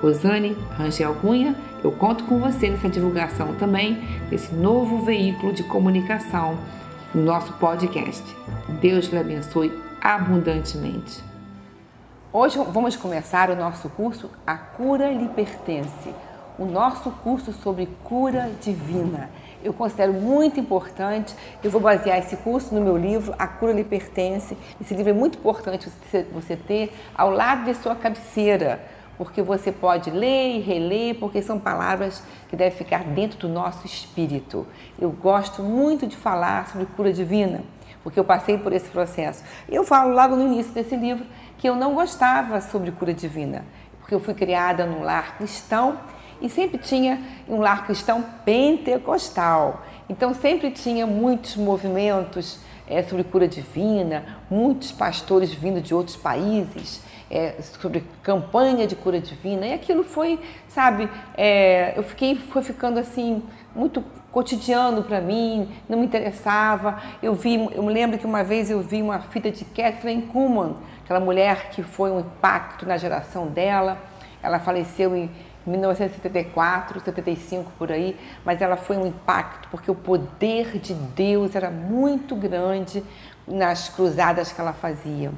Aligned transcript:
Rosane 0.00 0.56
Rangel 0.76 1.14
Cunha, 1.16 1.56
eu 1.82 1.90
conto 1.90 2.24
com 2.24 2.38
você 2.38 2.70
nessa 2.70 2.88
divulgação 2.88 3.54
também 3.56 3.96
desse 4.30 4.54
novo 4.54 5.04
veículo 5.04 5.52
de 5.52 5.64
comunicação 5.64 6.56
no 7.12 7.22
nosso 7.22 7.52
podcast. 7.54 8.22
Deus 8.80 9.06
lhe 9.06 9.18
abençoe 9.18 9.76
abundantemente. 10.00 11.22
Hoje 12.32 12.58
vamos 12.72 12.94
começar 12.94 13.50
o 13.50 13.56
nosso 13.56 13.88
curso 13.90 14.30
A 14.46 14.56
Cura 14.56 15.10
lhe 15.10 15.28
Pertence, 15.28 16.14
o 16.56 16.64
nosso 16.64 17.10
curso 17.10 17.52
sobre 17.52 17.88
cura 18.04 18.52
divina. 18.60 19.30
Eu 19.64 19.72
considero 19.72 20.12
muito 20.12 20.60
importante, 20.60 21.34
eu 21.64 21.72
vou 21.72 21.80
basear 21.80 22.18
esse 22.18 22.36
curso 22.36 22.72
no 22.72 22.80
meu 22.80 22.96
livro 22.96 23.34
A 23.36 23.48
Cura 23.48 23.72
lhe 23.72 23.82
Pertence. 23.82 24.56
Esse 24.80 24.94
livro 24.94 25.10
é 25.10 25.14
muito 25.14 25.38
importante 25.38 25.90
você 26.32 26.54
ter 26.54 26.92
ao 27.16 27.30
lado 27.30 27.64
de 27.64 27.74
sua 27.74 27.96
cabeceira 27.96 28.80
porque 29.18 29.42
você 29.42 29.72
pode 29.72 30.10
ler 30.10 30.56
e 30.56 30.60
reler, 30.60 31.16
porque 31.16 31.42
são 31.42 31.58
palavras 31.58 32.22
que 32.48 32.54
devem 32.54 32.78
ficar 32.78 33.02
dentro 33.02 33.36
do 33.36 33.48
nosso 33.48 33.84
espírito. 33.84 34.64
Eu 34.98 35.10
gosto 35.10 35.60
muito 35.60 36.06
de 36.06 36.16
falar 36.16 36.68
sobre 36.68 36.86
cura 36.86 37.12
divina, 37.12 37.62
porque 38.04 38.18
eu 38.18 38.24
passei 38.24 38.56
por 38.56 38.72
esse 38.72 38.88
processo. 38.88 39.42
Eu 39.68 39.82
falo 39.82 40.14
logo 40.14 40.36
no 40.36 40.46
início 40.46 40.72
desse 40.72 40.94
livro 40.94 41.26
que 41.58 41.68
eu 41.68 41.74
não 41.74 41.94
gostava 41.94 42.60
sobre 42.60 42.92
cura 42.92 43.12
divina, 43.12 43.64
porque 43.98 44.14
eu 44.14 44.20
fui 44.20 44.34
criada 44.34 44.86
num 44.86 45.02
lar 45.02 45.36
cristão 45.36 45.98
e 46.40 46.48
sempre 46.48 46.78
tinha 46.78 47.20
um 47.48 47.58
lar 47.58 47.84
cristão 47.84 48.24
pentecostal. 48.44 49.82
Então 50.08 50.32
sempre 50.32 50.70
tinha 50.70 51.04
muitos 51.08 51.56
movimentos 51.56 52.60
é, 52.86 53.02
sobre 53.02 53.24
cura 53.24 53.48
divina, 53.48 54.38
muitos 54.48 54.92
pastores 54.92 55.52
vindo 55.52 55.80
de 55.80 55.92
outros 55.92 56.16
países 56.16 57.02
é, 57.30 57.54
sobre 57.80 58.04
campanha 58.22 58.86
de 58.86 58.96
cura 58.96 59.20
divina, 59.20 59.66
e 59.66 59.72
aquilo 59.72 60.02
foi, 60.02 60.38
sabe, 60.68 61.08
é, 61.36 61.92
eu 61.96 62.02
fiquei, 62.02 62.34
foi 62.36 62.62
ficando 62.62 62.98
assim, 62.98 63.42
muito 63.74 64.02
cotidiano 64.32 65.02
para 65.02 65.20
mim, 65.20 65.68
não 65.88 65.98
me 65.98 66.06
interessava. 66.06 67.00
Eu 67.22 67.34
vi, 67.34 67.54
eu 67.74 67.82
me 67.82 67.92
lembro 67.92 68.18
que 68.18 68.26
uma 68.26 68.42
vez 68.42 68.70
eu 68.70 68.80
vi 68.80 69.02
uma 69.02 69.20
fita 69.20 69.50
de 69.50 69.64
Kathleen 69.64 70.22
Kuhlman, 70.22 70.76
aquela 71.04 71.20
mulher 71.20 71.70
que 71.70 71.82
foi 71.82 72.10
um 72.10 72.20
impacto 72.20 72.86
na 72.86 72.96
geração 72.96 73.46
dela. 73.46 73.98
Ela 74.42 74.58
faleceu 74.58 75.16
em 75.16 75.30
1974, 75.66 77.00
75 77.00 77.72
por 77.78 77.92
aí, 77.92 78.16
mas 78.44 78.62
ela 78.62 78.76
foi 78.76 78.96
um 78.96 79.06
impacto 79.06 79.68
porque 79.70 79.90
o 79.90 79.94
poder 79.94 80.78
de 80.78 80.94
Deus 80.94 81.54
era 81.54 81.70
muito 81.70 82.34
grande 82.36 83.02
nas 83.46 83.88
cruzadas 83.88 84.52
que 84.52 84.60
ela 84.60 84.72
fazia 84.72 85.32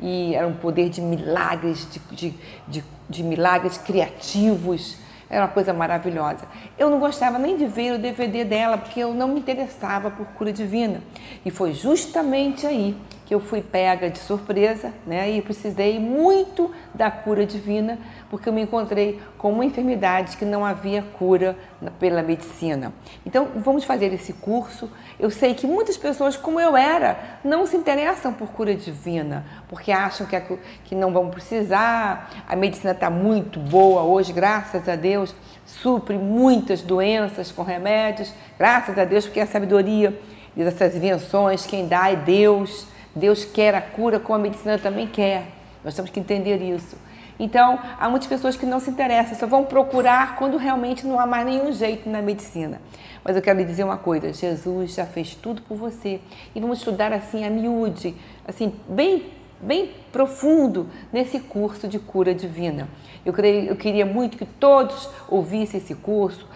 e 0.00 0.34
era 0.34 0.46
um 0.46 0.54
poder 0.54 0.88
de 0.88 1.00
milagres, 1.00 1.86
de, 1.90 2.00
de, 2.14 2.34
de, 2.66 2.84
de 3.08 3.22
milagres 3.22 3.76
criativos. 3.78 4.96
Era 5.28 5.42
uma 5.44 5.52
coisa 5.52 5.72
maravilhosa. 5.72 6.44
Eu 6.76 6.90
não 6.90 6.98
gostava 6.98 7.38
nem 7.38 7.56
de 7.56 7.66
ver 7.66 7.94
o 7.94 7.98
DVD 7.98 8.44
dela, 8.44 8.78
porque 8.78 8.98
eu 8.98 9.14
não 9.14 9.28
me 9.28 9.38
interessava 9.38 10.10
por 10.10 10.26
cura 10.28 10.52
divina. 10.52 11.00
E 11.44 11.50
foi 11.50 11.72
justamente 11.72 12.66
aí 12.66 12.96
que 13.30 13.34
eu 13.36 13.38
fui 13.38 13.62
pega 13.62 14.10
de 14.10 14.18
surpresa, 14.18 14.92
né? 15.06 15.30
E 15.30 15.40
precisei 15.40 16.00
muito 16.00 16.68
da 16.92 17.12
cura 17.12 17.46
divina, 17.46 17.96
porque 18.28 18.48
eu 18.48 18.52
me 18.52 18.60
encontrei 18.60 19.20
com 19.38 19.52
uma 19.52 19.64
enfermidade 19.64 20.36
que 20.36 20.44
não 20.44 20.66
havia 20.66 21.00
cura 21.16 21.56
pela 22.00 22.24
medicina. 22.24 22.92
Então, 23.24 23.46
vamos 23.54 23.84
fazer 23.84 24.12
esse 24.12 24.32
curso. 24.32 24.90
Eu 25.16 25.30
sei 25.30 25.54
que 25.54 25.64
muitas 25.64 25.96
pessoas, 25.96 26.36
como 26.36 26.58
eu 26.58 26.76
era, 26.76 27.38
não 27.44 27.64
se 27.68 27.76
interessam 27.76 28.32
por 28.32 28.48
cura 28.48 28.74
divina, 28.74 29.46
porque 29.68 29.92
acham 29.92 30.26
que, 30.26 30.58
que 30.86 30.96
não 30.96 31.12
vão 31.12 31.30
precisar. 31.30 32.28
A 32.48 32.56
medicina 32.56 32.90
está 32.90 33.08
muito 33.08 33.60
boa 33.60 34.02
hoje, 34.02 34.32
graças 34.32 34.88
a 34.88 34.96
Deus, 34.96 35.32
supre 35.64 36.18
muitas 36.18 36.82
doenças 36.82 37.52
com 37.52 37.62
remédios, 37.62 38.34
graças 38.58 38.98
a 38.98 39.04
Deus, 39.04 39.24
porque 39.24 39.38
a 39.38 39.46
sabedoria 39.46 40.18
dessas 40.56 40.96
invenções, 40.96 41.64
quem 41.64 41.86
dá 41.86 42.10
é 42.10 42.16
Deus. 42.16 42.90
Deus 43.14 43.44
quer 43.44 43.74
a 43.74 43.80
cura 43.80 44.20
como 44.20 44.38
a 44.38 44.42
medicina 44.42 44.78
também 44.78 45.06
quer. 45.06 45.46
Nós 45.84 45.94
temos 45.94 46.10
que 46.10 46.20
entender 46.20 46.62
isso. 46.62 46.96
Então, 47.38 47.78
há 47.98 48.08
muitas 48.10 48.28
pessoas 48.28 48.54
que 48.54 48.66
não 48.66 48.78
se 48.78 48.90
interessam, 48.90 49.34
só 49.34 49.46
vão 49.46 49.64
procurar 49.64 50.36
quando 50.36 50.58
realmente 50.58 51.06
não 51.06 51.18
há 51.18 51.26
mais 51.26 51.46
nenhum 51.46 51.72
jeito 51.72 52.06
na 52.08 52.20
medicina. 52.20 52.78
Mas 53.24 53.34
eu 53.34 53.40
quero 53.40 53.58
lhe 53.58 53.64
dizer 53.64 53.82
uma 53.82 53.96
coisa: 53.96 54.30
Jesus 54.30 54.94
já 54.94 55.06
fez 55.06 55.34
tudo 55.34 55.62
por 55.62 55.76
você. 55.76 56.20
E 56.54 56.60
vamos 56.60 56.78
estudar 56.78 57.12
assim 57.14 57.44
a 57.46 57.50
miúde, 57.50 58.14
assim, 58.46 58.74
bem, 58.86 59.24
bem 59.58 59.90
profundo 60.12 60.86
nesse 61.10 61.40
curso 61.40 61.88
de 61.88 61.98
cura 61.98 62.34
divina. 62.34 62.88
Eu, 63.24 63.32
creio, 63.32 63.70
eu 63.70 63.76
queria 63.76 64.04
muito 64.04 64.36
que 64.36 64.44
todos 64.44 65.08
ouvissem 65.26 65.80
esse 65.80 65.94
curso, 65.94 66.46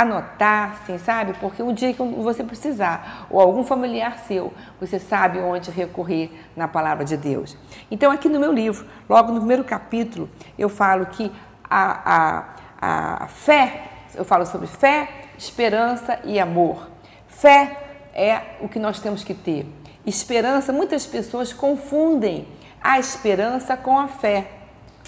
anotassem, 0.00 0.98
sabe? 0.98 1.32
Porque 1.40 1.62
um 1.62 1.72
dia 1.72 1.92
que 1.92 2.02
você 2.02 2.44
precisar, 2.44 3.26
ou 3.30 3.40
algum 3.40 3.64
familiar 3.64 4.18
seu, 4.18 4.52
você 4.78 4.98
sabe 4.98 5.38
onde 5.38 5.70
recorrer 5.70 6.30
na 6.54 6.68
palavra 6.68 7.04
de 7.04 7.16
Deus. 7.16 7.56
Então, 7.90 8.12
aqui 8.12 8.28
no 8.28 8.38
meu 8.38 8.52
livro, 8.52 8.86
logo 9.08 9.32
no 9.32 9.38
primeiro 9.38 9.64
capítulo, 9.64 10.28
eu 10.58 10.68
falo 10.68 11.06
que 11.06 11.32
a, 11.68 12.44
a, 12.80 13.24
a 13.24 13.26
fé, 13.26 13.84
eu 14.14 14.24
falo 14.24 14.44
sobre 14.44 14.66
fé, 14.66 15.08
esperança 15.38 16.20
e 16.24 16.38
amor. 16.38 16.88
Fé 17.26 17.76
é 18.14 18.40
o 18.60 18.68
que 18.68 18.78
nós 18.78 19.00
temos 19.00 19.24
que 19.24 19.34
ter. 19.34 19.66
Esperança, 20.04 20.72
muitas 20.72 21.06
pessoas 21.06 21.52
confundem 21.52 22.46
a 22.82 22.98
esperança 22.98 23.76
com 23.76 23.98
a 23.98 24.08
fé. 24.08 24.55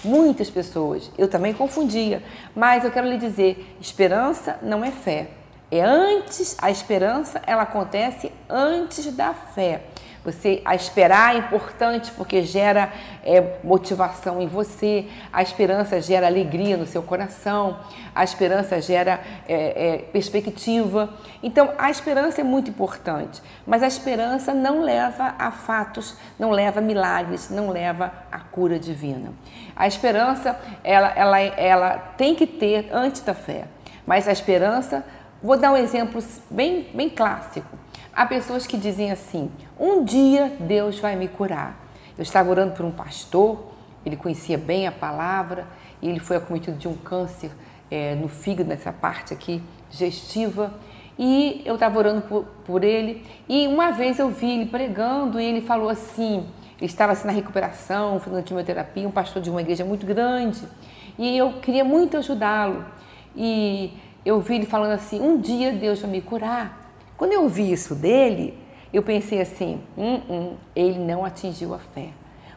Muitas 0.03 0.49
pessoas, 0.49 1.11
eu 1.17 1.27
também 1.27 1.53
confundia, 1.53 2.23
mas 2.55 2.85
eu 2.85 2.91
quero 2.91 3.07
lhe 3.07 3.17
dizer, 3.17 3.75
esperança 3.81 4.57
não 4.61 4.83
é 4.83 4.91
fé. 4.91 5.31
É 5.71 5.81
antes, 5.81 6.55
a 6.61 6.71
esperança 6.71 7.41
ela 7.45 7.63
acontece 7.63 8.31
antes 8.49 9.05
da 9.13 9.33
fé. 9.33 9.83
Você 10.23 10.61
a 10.65 10.75
esperar 10.75 11.33
é 11.33 11.37
importante 11.39 12.11
porque 12.11 12.43
gera 12.43 12.91
é, 13.23 13.57
motivação 13.63 14.41
em 14.41 14.47
você, 14.47 15.05
a 15.31 15.41
esperança 15.41 16.01
gera 16.01 16.27
alegria 16.27 16.75
no 16.75 16.85
seu 16.85 17.01
coração, 17.01 17.79
a 18.13 18.23
esperança 18.23 18.81
gera 18.81 19.21
é, 19.47 19.53
é, 19.55 19.97
perspectiva. 20.11 21.09
Então 21.41 21.71
a 21.77 21.89
esperança 21.89 22.41
é 22.41 22.43
muito 22.43 22.69
importante, 22.69 23.41
mas 23.65 23.81
a 23.81 23.87
esperança 23.87 24.53
não 24.53 24.81
leva 24.81 25.35
a 25.39 25.51
fatos, 25.51 26.17
não 26.37 26.51
leva 26.51 26.79
a 26.79 26.83
milagres, 26.83 27.49
não 27.49 27.69
leva 27.69 28.11
a 28.29 28.39
cura 28.39 28.77
divina. 28.77 29.31
A 29.73 29.87
esperança 29.87 30.59
ela, 30.83 31.13
ela, 31.15 31.39
ela 31.39 31.97
tem 32.17 32.35
que 32.35 32.45
ter 32.45 32.89
antes 32.91 33.21
da 33.21 33.33
fé, 33.33 33.65
mas 34.05 34.27
a 34.27 34.33
esperança, 34.33 35.05
vou 35.41 35.57
dar 35.57 35.71
um 35.71 35.77
exemplo 35.77 36.21
bem, 36.51 36.89
bem 36.93 37.09
clássico. 37.09 37.78
Há 38.13 38.25
pessoas 38.25 38.65
que 38.65 38.77
dizem 38.77 39.11
assim: 39.11 39.51
um 39.79 40.03
dia 40.03 40.55
Deus 40.59 40.99
vai 40.99 41.15
me 41.15 41.27
curar. 41.27 41.77
Eu 42.17 42.23
estava 42.23 42.49
orando 42.49 42.73
por 42.73 42.85
um 42.85 42.91
pastor, 42.91 43.71
ele 44.05 44.15
conhecia 44.17 44.57
bem 44.57 44.87
a 44.87 44.91
palavra 44.91 45.67
e 46.01 46.09
ele 46.09 46.19
foi 46.19 46.37
acometido 46.37 46.77
de 46.77 46.87
um 46.87 46.95
câncer 46.95 47.51
é, 47.89 48.15
no 48.15 48.27
fígado, 48.27 48.69
nessa 48.69 48.91
parte 48.91 49.33
aqui 49.33 49.61
digestiva. 49.89 50.73
E 51.17 51.61
eu 51.65 51.73
estava 51.73 51.97
orando 51.97 52.21
por, 52.21 52.45
por, 52.65 52.83
ele 52.83 53.25
e 53.47 53.67
uma 53.67 53.91
vez 53.91 54.19
eu 54.19 54.29
vi 54.29 54.51
ele 54.51 54.65
pregando 54.65 55.39
e 55.39 55.45
ele 55.45 55.61
falou 55.61 55.89
assim: 55.89 56.45
ele 56.77 56.85
estava 56.85 57.11
assim 57.11 57.27
na 57.27 57.33
recuperação, 57.33 58.19
fazendo 58.19 58.43
quimioterapia, 58.43 59.07
um 59.07 59.11
pastor 59.11 59.41
de 59.41 59.49
uma 59.49 59.61
igreja 59.61 59.83
muito 59.83 60.05
grande 60.05 60.61
e 61.17 61.37
eu 61.37 61.53
queria 61.61 61.83
muito 61.83 62.15
ajudá-lo. 62.15 62.85
E 63.35 63.91
eu 64.25 64.39
vi 64.39 64.55
ele 64.55 64.65
falando 64.65 64.93
assim: 64.93 65.19
um 65.19 65.39
dia 65.39 65.73
Deus 65.73 65.99
vai 65.99 66.09
me 66.09 66.21
curar. 66.21 66.78
Quando 67.19 67.33
eu 67.33 67.49
vi 67.49 67.69
isso 67.69 67.93
dele, 67.93 68.57
eu 68.93 69.03
pensei 69.03 69.41
assim: 69.41 69.81
hum, 69.97 70.21
hum, 70.29 70.57
ele 70.73 70.97
não 70.99 71.25
atingiu 71.25 71.73
a 71.73 71.77
fé, 71.77 72.11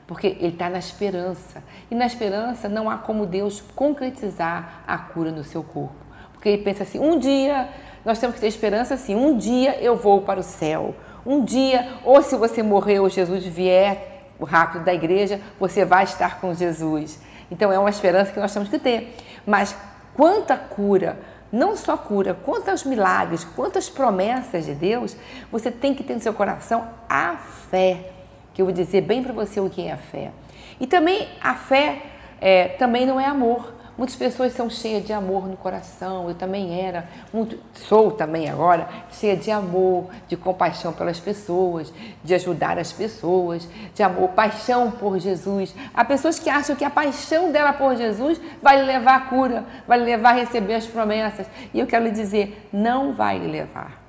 porque 0.06 0.28
ele 0.28 0.50
está 0.52 0.70
na 0.70 0.78
esperança. 0.78 1.64
E 1.90 1.96
na 1.96 2.06
esperança 2.06 2.68
não 2.68 2.88
há 2.88 2.96
como 2.96 3.26
Deus 3.26 3.60
concretizar 3.74 4.84
a 4.86 4.96
cura 4.96 5.32
no 5.32 5.42
seu 5.42 5.64
corpo. 5.64 5.96
Porque 6.32 6.48
ele 6.48 6.62
pensa 6.62 6.84
assim: 6.84 7.00
um 7.00 7.18
dia, 7.18 7.70
nós 8.04 8.20
temos 8.20 8.36
que 8.36 8.40
ter 8.40 8.46
esperança 8.46 8.94
assim, 8.94 9.16
um 9.16 9.36
dia 9.36 9.82
eu 9.82 9.96
vou 9.96 10.22
para 10.22 10.38
o 10.38 10.44
céu. 10.44 10.94
Um 11.26 11.44
dia, 11.44 11.98
ou 12.04 12.22
se 12.22 12.36
você 12.36 12.62
morrer 12.62 13.00
ou 13.00 13.08
Jesus 13.08 13.44
vier 13.44 14.28
rápido 14.40 14.84
da 14.84 14.94
igreja, 14.94 15.40
você 15.58 15.84
vai 15.84 16.04
estar 16.04 16.40
com 16.40 16.54
Jesus. 16.54 17.20
Então 17.50 17.72
é 17.72 17.78
uma 17.80 17.90
esperança 17.90 18.30
que 18.30 18.38
nós 18.38 18.54
temos 18.54 18.68
que 18.68 18.78
ter. 18.78 19.16
Mas 19.44 19.74
quanta 20.14 20.56
cura 20.56 21.18
não 21.52 21.76
só 21.76 21.96
cura, 21.96 22.32
quanto 22.32 22.70
aos 22.70 22.82
milagres, 22.82 23.44
quantas 23.44 23.90
promessas 23.90 24.64
de 24.64 24.74
Deus, 24.74 25.14
você 25.50 25.70
tem 25.70 25.94
que 25.94 26.02
ter 26.02 26.14
no 26.14 26.20
seu 26.20 26.32
coração 26.32 26.88
a 27.08 27.36
fé. 27.70 28.10
Que 28.54 28.62
eu 28.62 28.66
vou 28.66 28.74
dizer 28.74 29.02
bem 29.02 29.22
para 29.22 29.32
você 29.32 29.60
o 29.60 29.68
que 29.68 29.82
é 29.82 29.92
a 29.92 29.98
fé. 29.98 30.32
E 30.80 30.86
também 30.86 31.28
a 31.40 31.54
fé 31.54 32.02
é, 32.40 32.68
também 32.68 33.04
não 33.04 33.20
é 33.20 33.26
amor. 33.26 33.72
Muitas 34.02 34.16
pessoas 34.16 34.52
são 34.52 34.68
cheias 34.68 35.06
de 35.06 35.12
amor 35.12 35.46
no 35.46 35.56
coração, 35.56 36.28
eu 36.28 36.34
também 36.34 36.84
era, 36.84 37.08
muito, 37.32 37.56
sou 37.72 38.10
também 38.10 38.50
agora, 38.50 38.88
cheia 39.12 39.36
de 39.36 39.48
amor, 39.48 40.08
de 40.26 40.36
compaixão 40.36 40.92
pelas 40.92 41.20
pessoas, 41.20 41.94
de 42.24 42.34
ajudar 42.34 42.80
as 42.80 42.92
pessoas, 42.92 43.68
de 43.94 44.02
amor, 44.02 44.30
paixão 44.30 44.90
por 44.90 45.20
Jesus. 45.20 45.72
Há 45.94 46.04
pessoas 46.04 46.40
que 46.40 46.50
acham 46.50 46.74
que 46.74 46.84
a 46.84 46.90
paixão 46.90 47.52
dela 47.52 47.72
por 47.72 47.94
Jesus 47.94 48.40
vai 48.60 48.82
levar 48.82 49.14
à 49.14 49.20
cura, 49.20 49.64
vai 49.86 49.98
levar 49.98 50.30
a 50.30 50.40
receber 50.40 50.74
as 50.74 50.86
promessas. 50.88 51.46
E 51.72 51.78
eu 51.78 51.86
quero 51.86 52.04
lhe 52.04 52.10
dizer, 52.10 52.68
não 52.72 53.12
vai 53.12 53.38
levar, 53.38 54.02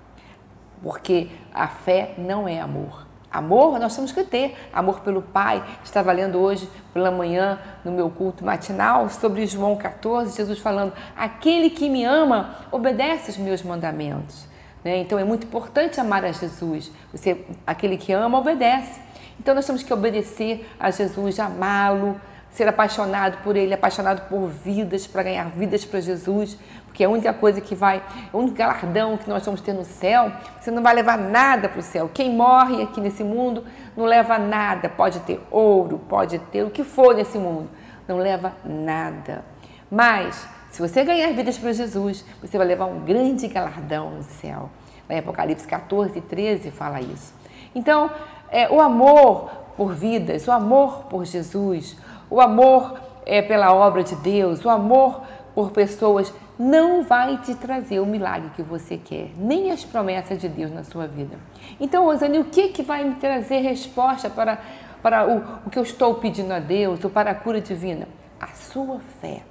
porque 0.82 1.30
a 1.54 1.68
fé 1.68 2.16
não 2.18 2.48
é 2.48 2.60
amor. 2.60 3.13
Amor 3.34 3.80
nós 3.80 3.96
temos 3.96 4.12
que 4.12 4.24
ter, 4.24 4.56
amor 4.72 5.00
pelo 5.00 5.24
Pai. 5.24 5.64
Estava 5.84 6.12
lendo 6.12 6.38
hoje 6.38 6.70
pela 6.94 7.10
manhã 7.10 7.60
no 7.84 7.92
meu 7.92 8.08
culto 8.12 8.46
matinal 8.46 9.10
sobre 9.10 9.48
João 9.48 9.76
14, 9.76 10.38
Jesus 10.38 10.60
falando: 10.60 10.94
Aquele 11.18 11.72
que 11.72 11.90
me 11.90 12.06
ama 12.06 12.56
obedece 12.72 13.32
os 13.32 13.38
meus 13.38 13.64
mandamentos. 13.64 14.46
Né? 14.84 14.98
Então 14.98 15.18
é 15.18 15.24
muito 15.24 15.48
importante 15.48 16.00
amar 16.00 16.24
a 16.24 16.32
Jesus. 16.32 16.92
Você, 17.12 17.44
aquele 17.66 17.98
que 17.98 18.14
ama 18.14 18.38
obedece. 18.38 19.02
Então 19.40 19.56
nós 19.56 19.66
temos 19.66 19.82
que 19.82 19.92
obedecer 19.92 20.70
a 20.80 20.92
Jesus, 20.92 21.40
amá-lo, 21.40 22.22
ser 22.54 22.68
apaixonado 22.68 23.40
por 23.44 23.56
Ele, 23.56 23.74
apaixonado 23.74 24.30
por 24.30 24.48
vidas, 24.48 25.06
para 25.08 25.24
ganhar 25.24 25.50
vidas 25.50 25.84
para 25.84 26.00
Jesus, 26.00 26.58
porque 26.86 27.04
é 27.04 27.08
a 27.08 27.10
única 27.10 27.34
coisa 27.34 27.60
que 27.60 27.74
vai, 27.74 28.02
o 28.32 28.38
único 28.38 28.56
galardão 28.56 29.18
que 29.18 29.28
nós 29.28 29.44
vamos 29.44 29.60
ter 29.60 29.74
no 29.74 29.84
céu, 29.84 30.32
você 30.62 30.70
não 30.70 30.84
vai 30.84 30.94
levar 30.94 31.18
nada 31.18 31.68
para 31.68 31.80
o 31.80 31.84
céu. 31.84 32.10
Quem 32.14 32.32
morre 32.32 32.84
aqui 32.84 33.02
nesse 33.02 33.24
mundo 33.24 33.66
não 33.98 34.06
leva 34.06 34.38
nada, 34.38 34.88
pode 34.88 35.20
ter 35.22 35.42
ouro, 35.50 36.00
pode 36.08 36.38
ter 36.38 36.64
o 36.64 36.70
que 36.70 36.84
for 36.84 37.16
nesse 37.16 37.40
mundo, 37.40 37.68
não 38.08 38.18
leva 38.18 38.54
nada. 38.64 39.44
Mas, 39.90 40.48
se 40.70 40.80
você 40.80 41.04
ganhar 41.04 41.34
vidas 41.34 41.58
para 41.58 41.74
Jesus, 41.74 42.24
você 42.40 42.58
vai 42.58 42.68
levar 42.68 42.86
um 42.86 43.00
grande 43.00 43.48
galardão 43.48 44.12
no 44.12 44.24
céu. 44.24 44.70
Em 45.10 45.18
Apocalipse 45.18 45.68
14, 45.68 46.22
13 46.22 46.72
fala 46.72 47.02
isso. 47.02 47.34
Então, 47.74 48.10
é, 48.52 48.70
o 48.72 48.80
amor 48.80 49.50
por 49.76 49.94
vidas, 49.94 50.48
o 50.48 50.52
amor 50.52 51.06
por 51.06 51.26
Jesus, 51.26 51.98
o 52.34 52.42
amor 52.42 53.00
é, 53.28 53.44
pela 53.44 53.72
obra 53.72 54.04
de 54.04 54.16
Deus, 54.16 54.66
o 54.66 54.70
amor 54.70 55.22
por 55.54 55.70
pessoas 55.70 56.34
não 56.58 57.04
vai 57.04 57.38
te 57.38 57.54
trazer 57.54 58.00
o 58.00 58.08
milagre 58.08 58.50
que 58.56 58.64
você 58.64 58.98
quer, 58.98 59.30
nem 59.38 59.70
as 59.70 59.86
promessas 59.86 60.40
de 60.40 60.50
Deus 60.50 60.72
na 60.72 60.84
sua 60.84 61.06
vida. 61.06 61.38
Então, 61.80 62.06
Rosane, 62.06 62.40
o 62.40 62.46
que, 62.46 62.70
que 62.70 62.82
vai 62.82 63.04
me 63.04 63.14
trazer 63.16 63.60
resposta 63.60 64.32
para, 64.32 64.60
para 65.04 65.28
o, 65.28 65.68
o 65.68 65.70
que 65.70 65.78
eu 65.78 65.84
estou 65.84 66.16
pedindo 66.16 66.52
a 66.52 66.58
Deus 66.58 67.04
ou 67.04 67.10
para 67.12 67.30
a 67.30 67.36
cura 67.36 67.62
divina? 67.62 68.08
A 68.42 68.48
sua 68.48 69.00
fé. 69.22 69.44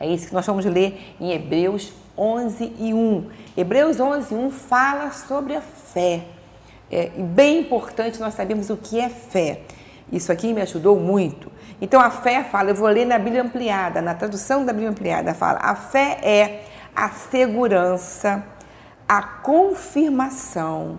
É 0.00 0.06
isso 0.06 0.28
que 0.28 0.34
nós 0.34 0.46
vamos 0.46 0.64
ler 0.64 1.14
em 1.20 1.30
Hebreus 1.30 1.92
11 2.16 2.72
e 2.78 2.94
1. 2.94 3.30
Hebreus 3.54 4.00
11 4.00 4.32
e 4.32 4.38
1 4.38 4.50
fala 4.50 5.10
sobre 5.10 5.54
a 5.54 5.60
fé. 5.60 6.24
É 6.90 7.10
bem 7.10 7.60
importante 7.60 8.18
nós 8.18 8.32
sabermos 8.32 8.70
o 8.70 8.78
que 8.78 8.98
é 8.98 9.10
fé. 9.10 9.60
Isso 10.10 10.30
aqui 10.30 10.52
me 10.52 10.60
ajudou 10.60 10.98
muito. 10.98 11.50
Então 11.80 12.00
a 12.00 12.10
fé 12.10 12.44
fala, 12.44 12.70
eu 12.70 12.74
vou 12.74 12.88
ler 12.88 13.04
na 13.04 13.18
Bíblia 13.18 13.42
ampliada, 13.42 14.00
na 14.00 14.14
tradução 14.14 14.64
da 14.64 14.72
Bíblia 14.72 14.90
ampliada, 14.90 15.34
fala: 15.34 15.58
a 15.60 15.74
fé 15.74 16.18
é 16.22 16.64
a 16.94 17.10
segurança, 17.10 18.44
a 19.08 19.22
confirmação. 19.22 20.98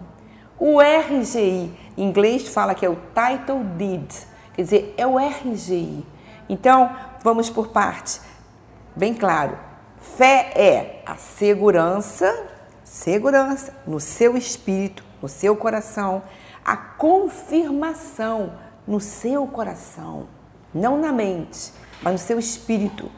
O 0.59 0.79
RGI, 0.81 1.71
em 1.97 2.03
inglês 2.03 2.47
fala 2.47 2.73
que 2.73 2.85
é 2.85 2.89
o 2.89 2.97
title 3.13 3.63
deed, 3.63 4.11
quer 4.53 4.61
dizer, 4.61 4.93
é 4.97 5.05
o 5.05 5.17
RGI. 5.17 6.05
Então, 6.49 6.89
vamos 7.23 7.49
por 7.49 7.67
parte. 7.69 8.19
Bem 8.95 9.13
claro. 9.13 9.57
Fé 9.99 10.51
é 10.55 11.03
a 11.05 11.15
segurança, 11.15 12.47
segurança 12.83 13.73
no 13.85 13.99
seu 13.99 14.37
espírito, 14.37 15.03
no 15.21 15.27
seu 15.27 15.55
coração, 15.55 16.23
a 16.63 16.75
confirmação 16.75 18.53
no 18.87 18.99
seu 18.99 19.45
coração 19.47 20.27
não 20.73 20.97
na 20.97 21.11
mente, 21.11 21.71
mas 22.01 22.13
no 22.13 22.19
seu 22.19 22.39
espírito. 22.39 23.09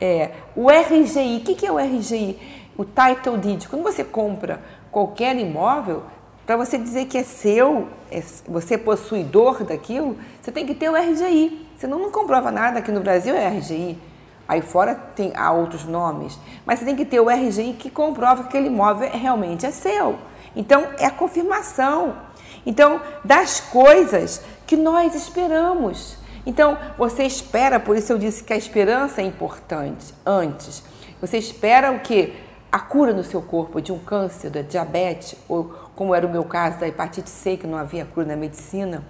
É, 0.00 0.32
o 0.54 0.68
RGI, 0.70 1.38
o 1.38 1.40
que, 1.40 1.54
que 1.54 1.66
é 1.66 1.72
o 1.72 1.78
RGI? 1.78 2.38
O 2.76 2.84
Title 2.84 3.38
Deed. 3.38 3.66
Quando 3.66 3.82
você 3.82 4.04
compra 4.04 4.60
qualquer 4.90 5.36
imóvel, 5.36 6.04
para 6.46 6.56
você 6.56 6.78
dizer 6.78 7.06
que 7.06 7.18
é 7.18 7.22
seu, 7.22 7.88
é, 8.10 8.22
você 8.46 8.74
é 8.74 8.78
possuidor 8.78 9.64
daquilo, 9.64 10.16
você 10.40 10.50
tem 10.50 10.66
que 10.66 10.74
ter 10.74 10.88
o 10.88 10.96
RGI. 10.96 11.66
Senão 11.76 11.98
não 11.98 12.10
comprova 12.10 12.50
nada. 12.50 12.78
Aqui 12.78 12.90
no 12.90 13.00
Brasil 13.00 13.34
é 13.34 13.48
RGI. 13.48 13.98
Aí 14.46 14.62
fora 14.62 14.94
tem 14.94 15.32
há 15.36 15.52
outros 15.52 15.84
nomes. 15.84 16.38
Mas 16.64 16.78
você 16.78 16.84
tem 16.84 16.96
que 16.96 17.04
ter 17.04 17.20
o 17.20 17.28
RGI 17.28 17.74
que 17.74 17.90
comprova 17.90 18.44
que 18.44 18.48
aquele 18.48 18.68
imóvel 18.68 19.10
realmente 19.10 19.66
é 19.66 19.70
seu. 19.70 20.16
Então, 20.56 20.88
é 20.98 21.06
a 21.06 21.10
confirmação. 21.10 22.16
Então, 22.64 23.00
das 23.24 23.60
coisas 23.60 24.42
que 24.68 24.76
nós 24.76 25.14
esperamos. 25.14 26.18
Então, 26.44 26.76
você 26.98 27.24
espera, 27.24 27.80
por 27.80 27.96
isso 27.96 28.12
eu 28.12 28.18
disse 28.18 28.44
que 28.44 28.52
a 28.52 28.56
esperança 28.56 29.22
é 29.22 29.24
importante 29.24 30.14
antes. 30.24 30.84
Você 31.22 31.38
espera 31.38 31.90
o 31.90 32.00
que? 32.00 32.34
A 32.70 32.78
cura 32.78 33.14
no 33.14 33.24
seu 33.24 33.40
corpo 33.40 33.80
de 33.80 33.90
um 33.90 33.98
câncer, 33.98 34.50
da 34.50 34.60
diabetes, 34.60 35.36
ou 35.48 35.64
como 35.96 36.14
era 36.14 36.26
o 36.26 36.30
meu 36.30 36.44
caso 36.44 36.78
da 36.78 36.86
hepatite 36.86 37.30
C, 37.30 37.56
que 37.56 37.66
não 37.66 37.78
havia 37.78 38.04
cura 38.04 38.26
na 38.26 38.36
medicina. 38.36 39.02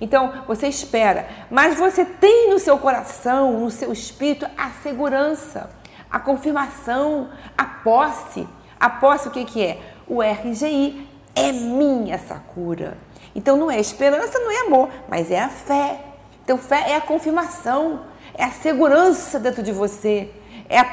Então, 0.00 0.44
você 0.46 0.68
espera, 0.68 1.28
mas 1.50 1.76
você 1.76 2.04
tem 2.04 2.48
no 2.48 2.60
seu 2.60 2.78
coração, 2.78 3.58
no 3.58 3.70
seu 3.70 3.92
espírito, 3.92 4.46
a 4.56 4.70
segurança, 4.70 5.70
a 6.08 6.20
confirmação, 6.20 7.30
a 7.58 7.64
posse. 7.64 8.48
A 8.78 8.88
posse, 8.88 9.26
o 9.26 9.32
que, 9.32 9.44
que 9.44 9.60
é? 9.60 9.80
O 10.06 10.22
RGI 10.22 11.06
é 11.34 11.50
minha 11.50 12.14
essa 12.14 12.36
cura. 12.36 12.96
Então, 13.34 13.56
não 13.56 13.70
é 13.70 13.78
esperança, 13.78 14.38
não 14.38 14.50
é 14.50 14.66
amor, 14.66 14.88
mas 15.08 15.30
é 15.30 15.40
a 15.40 15.48
fé. 15.48 16.00
Então, 16.44 16.58
fé 16.58 16.90
é 16.90 16.96
a 16.96 17.00
confirmação, 17.00 18.00
é 18.34 18.44
a 18.44 18.50
segurança 18.50 19.38
dentro 19.38 19.62
de 19.62 19.72
você, 19.72 20.30
é, 20.68 20.78
a, 20.78 20.86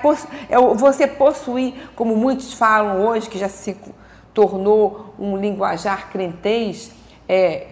é 0.49 0.57
você 0.75 1.07
possuir, 1.07 1.89
como 1.95 2.15
muitos 2.15 2.53
falam 2.53 3.05
hoje, 3.05 3.29
que 3.29 3.37
já 3.37 3.49
se 3.49 3.75
tornou 4.33 5.15
um 5.17 5.35
linguajar 5.35 6.11
crentez, 6.11 6.91
é, 7.27 7.67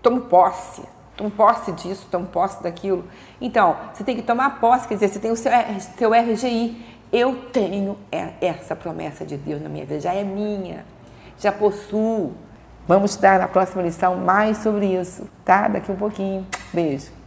tome 0.00 0.20
posse, 0.20 0.82
tome 1.16 1.30
posse 1.30 1.72
disso, 1.72 2.06
tome 2.10 2.26
posse 2.26 2.62
daquilo. 2.62 3.04
Então, 3.40 3.76
você 3.92 4.04
tem 4.04 4.14
que 4.14 4.22
tomar 4.22 4.60
posse, 4.60 4.86
quer 4.86 4.94
dizer, 4.94 5.08
você 5.08 5.18
tem 5.18 5.30
o 5.30 5.36
seu, 5.36 5.50
seu 5.96 6.12
RGI. 6.12 6.94
Eu 7.12 7.36
tenho 7.52 7.96
essa 8.40 8.74
promessa 8.74 9.24
de 9.24 9.36
Deus 9.36 9.62
na 9.62 9.68
minha 9.68 9.84
vida, 9.84 10.00
já 10.00 10.12
é 10.12 10.24
minha, 10.24 10.84
já 11.38 11.52
possuo. 11.52 12.32
Vamos 12.86 13.16
dar 13.16 13.38
na 13.38 13.48
próxima 13.48 13.82
lição 13.82 14.16
mais 14.16 14.58
sobre 14.58 14.86
isso, 14.86 15.26
tá? 15.44 15.68
Daqui 15.68 15.90
um 15.90 15.96
pouquinho. 15.96 16.46
Beijo. 16.72 17.23